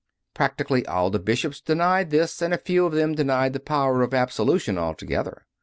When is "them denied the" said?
2.93-3.59